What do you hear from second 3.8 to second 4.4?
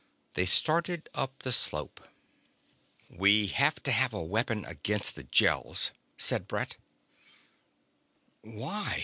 to have a